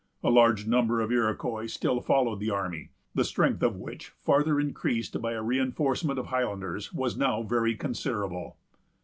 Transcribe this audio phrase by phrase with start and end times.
[0.23, 5.21] A large number of Iroquois still followed the army, the strength of which, farther increased
[5.21, 8.57] by a re enforcement of Highlanders, was now very considerable.